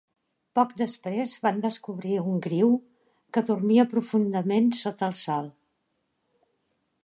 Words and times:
Poc 0.59 0.69
després 0.77 1.35
van 1.43 1.59
descobrir 1.65 2.15
un 2.21 2.41
griu 2.47 2.73
que 3.37 3.45
dormia 3.53 3.87
profundament 3.95 4.73
sota 4.83 5.11
el 5.13 5.17
sol. 5.29 5.51